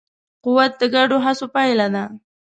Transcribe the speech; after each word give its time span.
قوت 0.43 0.71
د 0.79 0.83
ګډو 0.95 1.17
هڅو 1.25 1.45
پایله 1.55 1.87
ده. 1.93 2.03